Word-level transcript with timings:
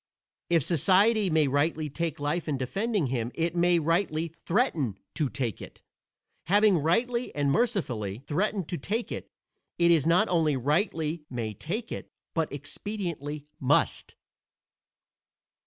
If 0.49 0.63
society 0.63 1.29
may 1.29 1.47
rightly 1.47 1.87
take 1.87 2.19
life 2.19 2.47
in 2.47 2.57
defending 2.57 3.05
him 3.13 3.31
it 3.35 3.55
may 3.55 3.77
rightly 3.77 4.27
threaten 4.29 4.97
to 5.13 5.29
take 5.29 5.61
it. 5.61 5.83
Having 6.45 6.79
rightly 6.79 7.35
and 7.35 7.51
mercifully 7.51 8.23
threatened 8.25 8.67
to 8.69 8.79
take 8.79 9.11
it, 9.11 9.29
it 9.77 10.05
not 10.07 10.27
only 10.27 10.57
rightly 10.57 11.25
may 11.29 11.53
take 11.53 11.91
it, 11.91 12.09
but 12.33 12.49
expediently 12.51 13.45
must. 13.59 14.15